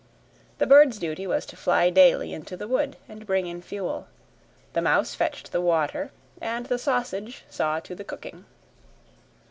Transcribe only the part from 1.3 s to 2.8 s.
to fly daily into the